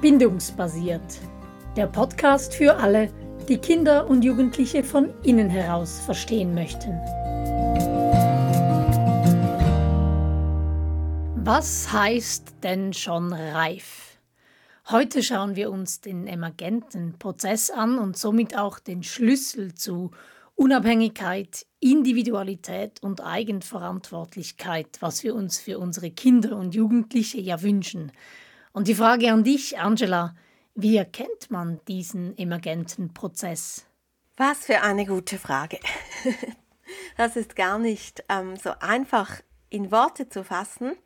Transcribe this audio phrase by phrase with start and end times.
[0.00, 1.18] Bindungsbasiert.
[1.76, 3.12] Der Podcast für alle,
[3.48, 6.92] die Kinder und Jugendliche von innen heraus verstehen möchten.
[11.44, 14.20] Was heißt denn schon reif?
[14.88, 20.12] Heute schauen wir uns den emergenten Prozess an und somit auch den Schlüssel zu
[20.54, 28.12] Unabhängigkeit, Individualität und Eigenverantwortlichkeit, was wir uns für unsere Kinder und Jugendliche ja wünschen.
[28.72, 30.34] Und die Frage an dich, Angela,
[30.74, 33.86] wie erkennt man diesen emergenten Prozess?
[34.36, 35.78] Was für eine gute Frage.
[37.16, 40.96] Das ist gar nicht ähm, so einfach in Worte zu fassen,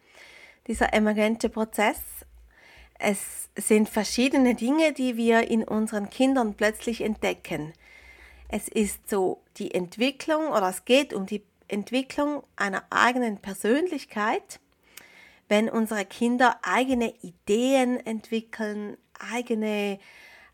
[0.67, 2.01] dieser emergente Prozess.
[2.98, 7.73] Es sind verschiedene Dinge, die wir in unseren Kindern plötzlich entdecken.
[8.48, 14.61] Es ist so die Entwicklung oder es geht um die Entwicklung einer eigenen Persönlichkeit,
[15.52, 19.98] wenn unsere Kinder eigene Ideen entwickeln, eigene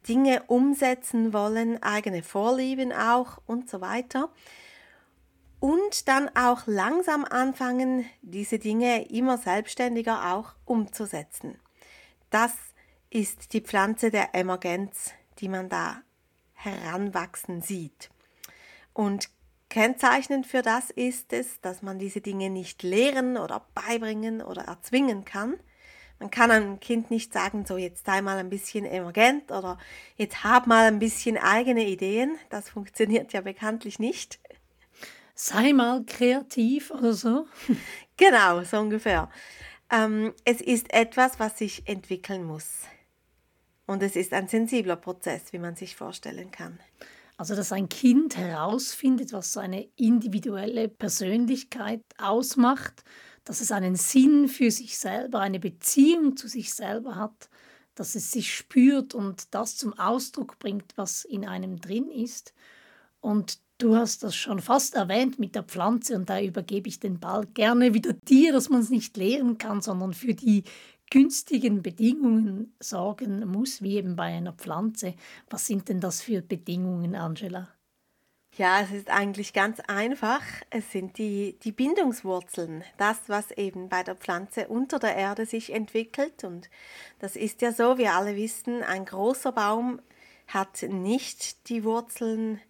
[0.08, 4.28] Dinge umsetzen wollen, eigene Vorlieben auch und so weiter.
[5.60, 11.60] Und dann auch langsam anfangen, diese Dinge immer selbstständiger auch umzusetzen.
[12.30, 12.54] Das
[13.08, 16.02] ist die Pflanze der Emergenz, die man da
[16.54, 18.10] heranwachsen sieht.
[18.94, 19.30] Und
[19.68, 25.24] kennzeichnend für das ist es, dass man diese Dinge nicht lehren oder beibringen oder erzwingen
[25.24, 25.58] kann.
[26.18, 29.78] Man kann einem Kind nicht sagen, so jetzt sei mal ein bisschen emergent oder
[30.16, 32.36] jetzt hab mal ein bisschen eigene Ideen.
[32.50, 34.40] Das funktioniert ja bekanntlich nicht.
[35.34, 37.46] Sei mal kreativ oder so.
[38.20, 39.30] Genau, so ungefähr.
[39.92, 42.80] Ähm, es ist etwas, was sich entwickeln muss.
[43.86, 46.80] Und es ist ein sensibler Prozess, wie man sich vorstellen kann.
[47.38, 53.04] Also, dass ein Kind herausfindet, was seine individuelle Persönlichkeit ausmacht,
[53.44, 57.48] dass es einen Sinn für sich selber, eine Beziehung zu sich selber hat,
[57.94, 62.54] dass es sich spürt und das zum Ausdruck bringt, was in einem drin ist.
[63.20, 67.20] Und du hast das schon fast erwähnt mit der Pflanze und da übergebe ich den
[67.20, 70.64] Ball gerne wieder dir, dass man es nicht lehren kann, sondern für die
[71.10, 75.14] günstigen Bedingungen sorgen muss, wie eben bei einer Pflanze.
[75.50, 77.68] Was sind denn das für Bedingungen, Angela?
[78.56, 80.42] Ja, es ist eigentlich ganz einfach.
[80.70, 85.72] Es sind die, die Bindungswurzeln, das, was eben bei der Pflanze unter der Erde sich
[85.72, 86.42] entwickelt.
[86.42, 86.68] Und
[87.20, 90.00] das ist ja so, wir alle wissen, ein großer Baum
[90.48, 92.60] hat nicht die Wurzeln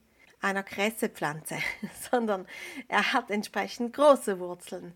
[0.40, 1.56] einer Kressepflanze,
[2.10, 2.46] sondern
[2.88, 4.92] er hat entsprechend große Wurzeln.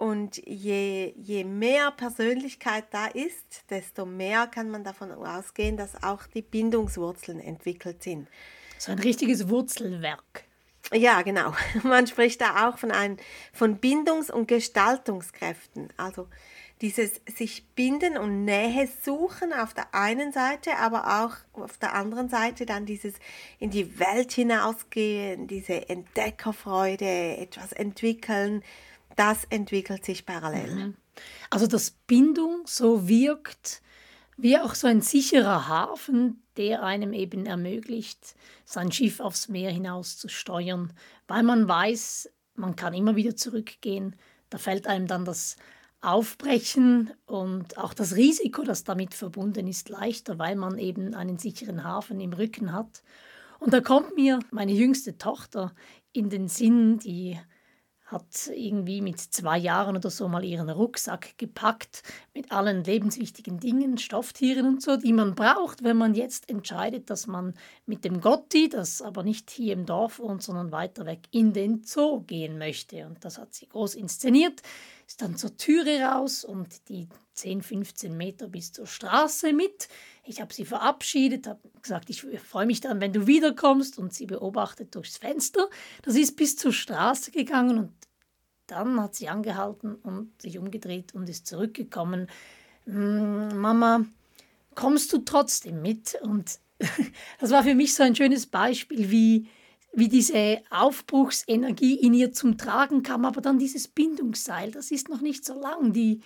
[0.00, 6.26] Und je, je mehr Persönlichkeit da ist, desto mehr kann man davon ausgehen, dass auch
[6.26, 8.26] die Bindungswurzeln entwickelt sind.
[8.78, 10.44] So ein richtiges Wurzelwerk.
[10.94, 11.52] Ja, genau.
[11.82, 13.18] Man spricht da auch von, ein,
[13.52, 15.90] von Bindungs- und Gestaltungskräften.
[15.98, 16.28] Also
[16.80, 22.30] dieses sich binden und Nähe suchen auf der einen Seite, aber auch auf der anderen
[22.30, 23.12] Seite dann dieses
[23.58, 28.62] in die Welt hinausgehen, diese Entdeckerfreude, etwas entwickeln,
[29.20, 30.74] das entwickelt sich parallel.
[30.74, 30.94] Mhm.
[31.50, 33.82] Also dass Bindung so wirkt
[34.38, 40.16] wie auch so ein sicherer Hafen, der einem eben ermöglicht, sein Schiff aufs Meer hinaus
[40.16, 40.94] zu steuern,
[41.28, 44.16] weil man weiß, man kann immer wieder zurückgehen.
[44.48, 45.56] Da fällt einem dann das
[46.00, 51.84] Aufbrechen und auch das Risiko, das damit verbunden ist, leichter, weil man eben einen sicheren
[51.84, 53.02] Hafen im Rücken hat.
[53.58, 55.74] Und da kommt mir meine jüngste Tochter
[56.14, 57.38] in den Sinn, die
[58.10, 62.02] hat irgendwie mit zwei Jahren oder so mal ihren Rucksack gepackt
[62.34, 67.26] mit allen lebenswichtigen Dingen, Stofftieren und so, die man braucht, wenn man jetzt entscheidet, dass
[67.26, 67.54] man
[67.86, 71.84] mit dem Gotti, das aber nicht hier im Dorf wohnt, sondern weiter weg, in den
[71.84, 73.06] Zoo gehen möchte.
[73.06, 74.60] Und das hat sie groß inszeniert,
[75.06, 79.88] ist dann zur Türe raus und die 10, 15 Meter bis zur Straße mit.
[80.24, 84.26] Ich habe sie verabschiedet, habe gesagt, ich freue mich dann, wenn du wiederkommst und sie
[84.26, 85.68] beobachtet durchs Fenster.
[86.02, 87.92] Das ist bis zur Straße gegangen und
[88.70, 92.28] dann hat sie angehalten und sich umgedreht und ist zurückgekommen.
[92.84, 94.04] Hm, Mama,
[94.74, 96.16] kommst du trotzdem mit?
[96.22, 96.58] Und
[97.40, 99.48] das war für mich so ein schönes Beispiel, wie,
[99.92, 105.20] wie diese Aufbruchsenergie in ihr zum Tragen kam, aber dann dieses Bindungsseil, das ist noch
[105.20, 105.92] nicht so lang.
[105.92, 106.20] Die,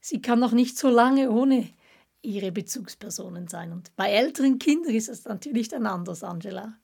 [0.00, 1.68] sie kann noch nicht so lange ohne
[2.22, 3.72] ihre Bezugspersonen sein.
[3.72, 6.74] Und bei älteren Kindern ist das natürlich dann anders, Angela.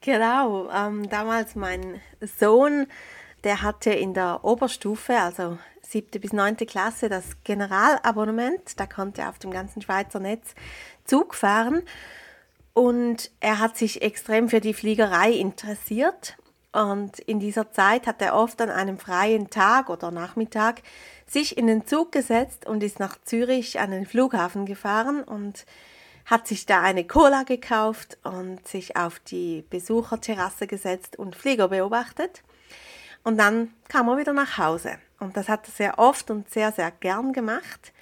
[0.00, 2.00] Genau, ähm, damals mein
[2.38, 2.86] Sohn
[3.44, 8.78] der hatte in der Oberstufe, also siebte bis neunte Klasse, das Generalabonnement.
[8.78, 10.54] Da konnte er auf dem ganzen Schweizer Netz
[11.04, 11.82] Zug fahren.
[12.72, 16.36] Und er hat sich extrem für die Fliegerei interessiert.
[16.72, 20.82] Und in dieser Zeit hat er oft an einem freien Tag oder Nachmittag
[21.26, 25.66] sich in den Zug gesetzt und ist nach Zürich an den Flughafen gefahren und
[26.26, 32.42] hat sich da eine Cola gekauft und sich auf die Besucherterrasse gesetzt und Flieger beobachtet.
[33.22, 34.98] Und dann kam er wieder nach Hause.
[35.18, 37.92] Und das hat er sehr oft und sehr, sehr gern gemacht.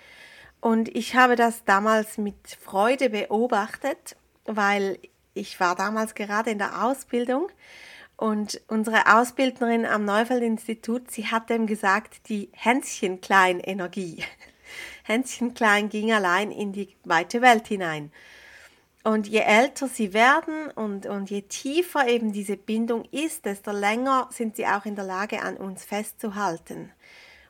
[0.60, 4.98] Und ich habe das damals mit Freude beobachtet, weil
[5.34, 7.48] ich war damals gerade in der Ausbildung
[8.18, 14.24] und unsere Ausbildnerin am Neufeld-Institut, sie hat ihm gesagt, die Hänschen-Klein-Energie.
[15.04, 18.10] Hänschen-Klein ging allein in die weite Welt hinein.
[19.08, 24.28] Und je älter sie werden und, und je tiefer eben diese Bindung ist, desto länger
[24.30, 26.92] sind sie auch in der Lage, an uns festzuhalten.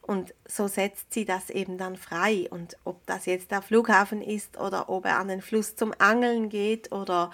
[0.01, 2.47] Und so setzt sie das eben dann frei.
[2.49, 6.49] Und ob das jetzt der Flughafen ist oder ob er an den Fluss zum Angeln
[6.49, 7.33] geht oder,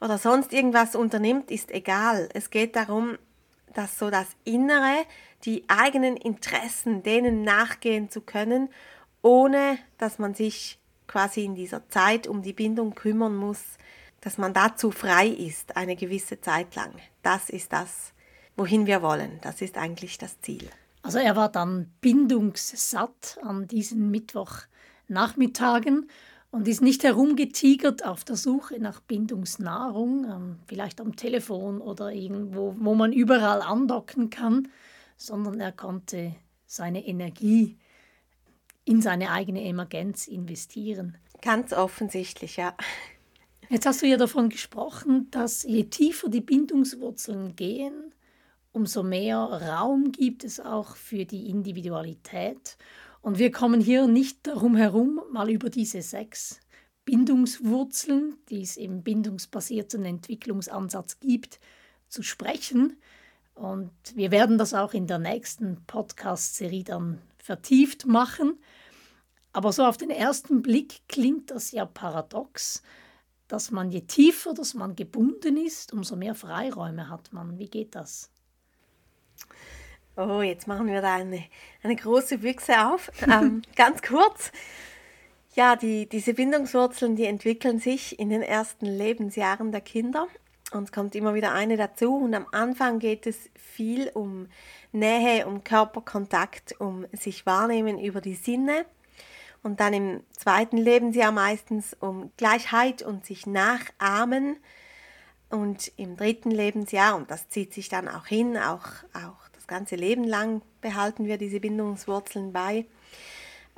[0.00, 2.30] oder sonst irgendwas unternimmt, ist egal.
[2.34, 3.16] Es geht darum,
[3.74, 5.04] dass so das Innere,
[5.44, 8.70] die eigenen Interessen, denen nachgehen zu können,
[9.22, 10.80] ohne dass man sich
[11.12, 13.60] quasi in dieser Zeit um die Bindung kümmern muss,
[14.22, 16.94] dass man dazu frei ist, eine gewisse Zeit lang.
[17.22, 18.14] Das ist das,
[18.56, 19.38] wohin wir wollen.
[19.42, 20.70] Das ist eigentlich das Ziel.
[21.02, 26.08] Also er war dann bindungssatt an diesen Mittwochnachmittagen
[26.50, 32.74] und ist nicht herumgetigert auf der Suche nach Bindungsnahrung, ähm, vielleicht am Telefon oder irgendwo,
[32.78, 34.68] wo man überall andocken kann,
[35.18, 36.34] sondern er konnte
[36.64, 37.76] seine Energie
[38.84, 41.16] in seine eigene Emergenz investieren.
[41.40, 42.76] Ganz offensichtlich, ja.
[43.68, 48.12] Jetzt hast du ja davon gesprochen, dass je tiefer die Bindungswurzeln gehen,
[48.72, 52.76] umso mehr Raum gibt es auch für die Individualität.
[53.20, 56.60] Und wir kommen hier nicht darum herum, mal über diese sechs
[57.04, 61.58] Bindungswurzeln, die es im bindungsbasierten Entwicklungsansatz gibt,
[62.08, 62.96] zu sprechen.
[63.54, 68.58] Und wir werden das auch in der nächsten Podcast-Serie dann vertieft machen.
[69.52, 72.82] Aber so auf den ersten Blick klingt das ja paradox,
[73.48, 77.58] dass man je tiefer, dass man gebunden ist, umso mehr Freiräume hat man.
[77.58, 78.30] Wie geht das?
[80.16, 81.44] Oh, jetzt machen wir da eine,
[81.82, 83.10] eine große Büchse auf.
[83.28, 84.52] Ähm, ganz kurz.
[85.54, 90.28] Ja, die, diese Bindungswurzeln, die entwickeln sich in den ersten Lebensjahren der Kinder.
[90.72, 92.16] Und es kommt immer wieder eine dazu.
[92.16, 94.48] Und am Anfang geht es viel um
[94.92, 98.84] Nähe, um Körperkontakt, um sich wahrnehmen über die Sinne.
[99.62, 104.56] Und dann im zweiten Lebensjahr meistens um Gleichheit und sich nachahmen.
[105.50, 109.96] Und im dritten Lebensjahr, und das zieht sich dann auch hin, auch, auch das ganze
[109.96, 112.86] Leben lang behalten wir diese Bindungswurzeln bei.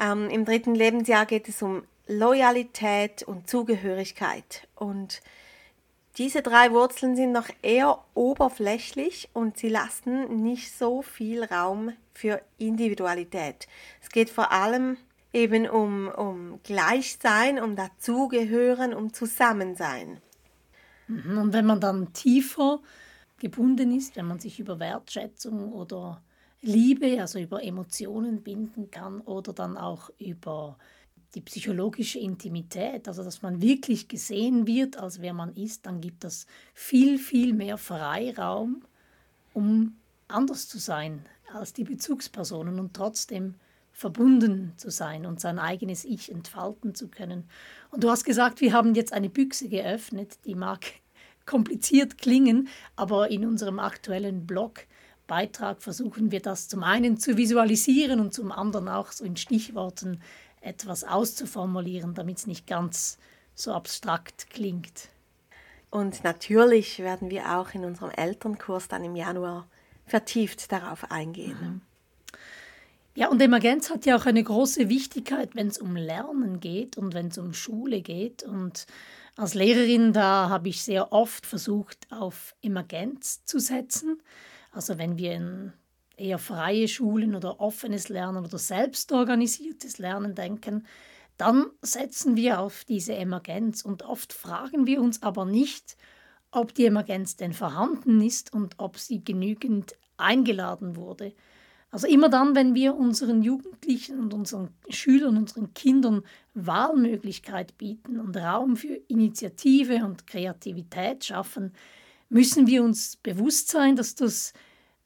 [0.00, 4.68] Ähm, Im dritten Lebensjahr geht es um Loyalität und Zugehörigkeit.
[4.74, 5.20] Und
[6.16, 12.40] diese drei Wurzeln sind noch eher oberflächlich und sie lassen nicht so viel Raum für
[12.58, 13.66] Individualität.
[14.00, 14.96] Es geht vor allem
[15.32, 20.20] eben um, um Gleichsein, um Dazugehören, um Zusammensein.
[21.08, 22.80] Mhm, und wenn man dann tiefer
[23.38, 26.22] gebunden ist, wenn man sich über Wertschätzung oder
[26.62, 30.78] Liebe, also über Emotionen binden kann oder dann auch über
[31.34, 36.24] die psychologische Intimität, also dass man wirklich gesehen wird, als wer man ist, dann gibt
[36.24, 38.84] das viel, viel mehr Freiraum,
[39.52, 39.96] um
[40.28, 43.54] anders zu sein als die Bezugspersonen und trotzdem
[43.92, 47.44] verbunden zu sein und sein eigenes Ich entfalten zu können.
[47.90, 50.84] Und du hast gesagt, wir haben jetzt eine Büchse geöffnet, die mag
[51.46, 58.34] kompliziert klingen, aber in unserem aktuellen Blogbeitrag versuchen wir das zum einen zu visualisieren und
[58.34, 60.20] zum anderen auch so in Stichworten
[60.64, 63.18] etwas auszuformulieren, damit es nicht ganz
[63.54, 65.08] so abstrakt klingt.
[65.90, 69.68] Und natürlich werden wir auch in unserem Elternkurs dann im Januar
[70.06, 71.56] vertieft darauf eingehen.
[71.60, 71.80] Mhm.
[73.16, 77.14] Ja, und Emergenz hat ja auch eine große Wichtigkeit, wenn es um Lernen geht und
[77.14, 78.42] wenn es um Schule geht.
[78.42, 78.86] Und
[79.36, 84.20] als Lehrerin, da habe ich sehr oft versucht, auf Emergenz zu setzen.
[84.72, 85.72] Also wenn wir in
[86.16, 90.86] eher freie Schulen oder offenes Lernen oder selbstorganisiertes Lernen denken,
[91.36, 95.96] dann setzen wir auf diese Emergenz und oft fragen wir uns aber nicht,
[96.52, 101.34] ob die Emergenz denn vorhanden ist und ob sie genügend eingeladen wurde.
[101.90, 106.22] Also immer dann, wenn wir unseren Jugendlichen und unseren Schülern, unseren Kindern
[106.54, 111.72] Wahlmöglichkeit bieten und Raum für Initiative und Kreativität schaffen,
[112.28, 114.52] müssen wir uns bewusst sein, dass das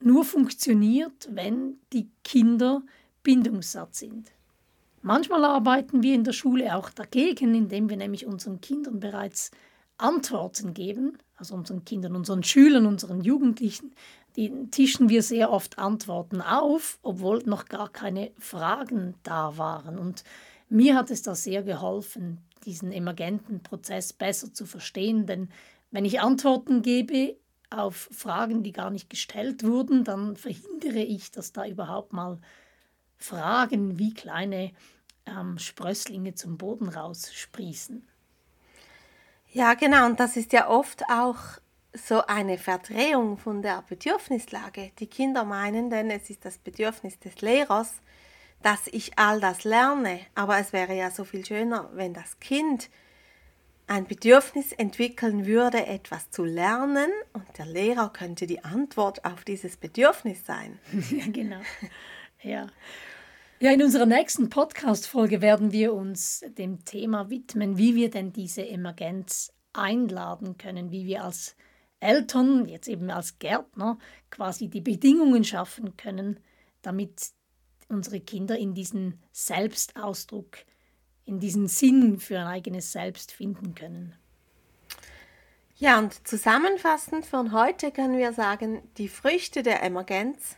[0.00, 2.82] nur funktioniert, wenn die Kinder
[3.22, 4.30] bindungssatt sind.
[5.02, 9.50] Manchmal arbeiten wir in der Schule auch dagegen, indem wir nämlich unseren Kindern bereits
[9.96, 13.92] Antworten geben, also unseren Kindern, unseren Schülern, unseren Jugendlichen,
[14.36, 19.98] die tischen wir sehr oft Antworten auf, obwohl noch gar keine Fragen da waren.
[19.98, 20.24] Und
[20.68, 25.48] mir hat es da sehr geholfen, diesen emergenten Prozess besser zu verstehen, denn
[25.90, 27.36] wenn ich Antworten gebe
[27.70, 32.38] auf Fragen, die gar nicht gestellt wurden, dann verhindere ich, dass da überhaupt mal
[33.16, 34.72] Fragen wie kleine
[35.26, 38.06] ähm, Sprösslinge zum Boden raussprießen.
[39.50, 41.38] Ja, genau, und das ist ja oft auch
[41.94, 44.92] so eine Verdrehung von der Bedürfnislage.
[44.98, 47.94] Die Kinder meinen denn, es ist das Bedürfnis des Lehrers,
[48.62, 52.90] dass ich all das lerne, aber es wäre ja so viel schöner, wenn das Kind
[53.88, 59.76] ein Bedürfnis entwickeln würde, etwas zu lernen und der Lehrer könnte die Antwort auf dieses
[59.76, 60.78] Bedürfnis sein.
[61.10, 61.60] Ja, genau.
[62.42, 62.66] Ja.
[63.60, 68.64] Ja, in unserer nächsten Podcast-Folge werden wir uns dem Thema widmen, wie wir denn diese
[68.64, 71.56] Emergenz einladen können, wie wir als
[71.98, 73.98] Eltern, jetzt eben als Gärtner,
[74.30, 76.38] quasi die Bedingungen schaffen können,
[76.82, 77.30] damit
[77.88, 80.58] unsere Kinder in diesen Selbstausdruck,
[81.28, 84.14] in diesen Sinn für ein eigenes Selbst finden können.
[85.76, 90.56] Ja, und zusammenfassend von heute können wir sagen, die Früchte der Emergenz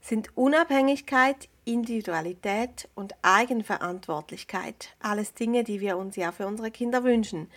[0.00, 4.96] sind Unabhängigkeit, Individualität und Eigenverantwortlichkeit.
[5.00, 7.48] Alles Dinge, die wir uns ja für unsere Kinder wünschen.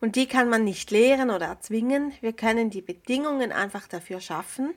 [0.00, 2.12] Und die kann man nicht lehren oder erzwingen.
[2.20, 4.74] Wir können die Bedingungen einfach dafür schaffen.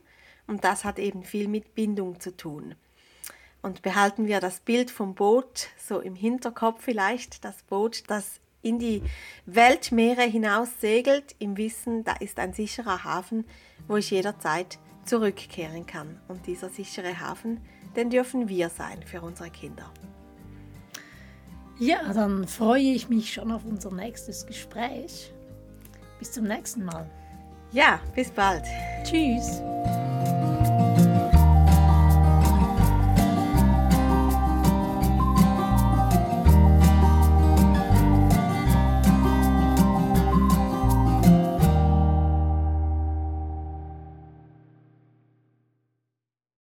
[0.48, 2.76] Und das hat eben viel mit Bindung zu tun.
[3.62, 8.80] Und behalten wir das Bild vom Boot so im Hinterkopf vielleicht, das Boot, das in
[8.80, 9.04] die
[9.46, 13.46] Weltmeere hinaus segelt, im Wissen, da ist ein sicherer Hafen,
[13.88, 16.20] wo ich jederzeit zurückkehren kann.
[16.28, 17.60] Und dieser sichere Hafen,
[17.96, 19.92] den dürfen wir sein für unsere Kinder.
[21.80, 25.34] Ja, dann freue ich mich schon auf unser nächstes Gespräch.
[26.20, 27.10] Bis zum nächsten Mal.
[27.72, 28.66] Ja, bis bald.
[29.04, 29.62] Tschüss.